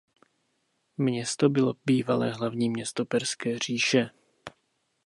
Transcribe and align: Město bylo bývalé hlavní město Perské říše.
Město 0.97 1.49
bylo 1.49 1.73
bývalé 1.85 2.31
hlavní 2.31 2.69
město 2.69 3.05
Perské 3.05 3.59
říše. 3.59 4.09